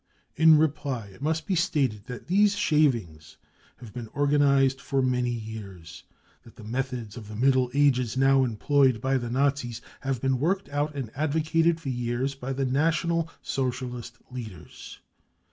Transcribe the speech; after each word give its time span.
'In 0.45 0.57
reply 0.57 1.09
it 1.13 1.21
must 1.21 1.45
be 1.45 1.53
stated 1.53 2.05
that 2.07 2.25
these" 2.25 2.55
shavings" 2.57 3.37
have 3.81 3.93
been 3.93 4.07
organised 4.15 4.81
for 4.81 4.99
many 5.03 5.29
years 5.29 6.05
* 6.23 6.43
that 6.43 6.55
the 6.55 6.63
methods 6.63 7.17
of 7.17 7.27
the 7.27 7.35
j 7.35 7.39
Middle 7.41 7.69
Ages 7.75 8.17
now 8.17 8.43
employed 8.43 8.99
by 8.99 9.19
the 9.19 9.29
Nazis 9.29 9.79
have 9.99 10.19
been 10.19 10.39
worked 10.39 10.65
j 10.65 10.71
out 10.71 10.95
and 10.95 11.11
advocated 11.13 11.79
for 11.79 11.89
years 11.89 12.33
by 12.33 12.51
the 12.51 12.65
National 12.65 13.29
Socialist 13.43 14.15
j 14.15 14.19
leaders. 14.37 14.97